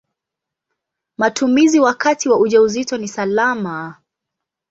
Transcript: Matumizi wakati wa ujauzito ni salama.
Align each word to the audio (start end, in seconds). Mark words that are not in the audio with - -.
Matumizi 1.17 1.79
wakati 1.79 2.29
wa 2.29 2.39
ujauzito 2.39 2.97
ni 2.97 3.07
salama. 3.07 3.95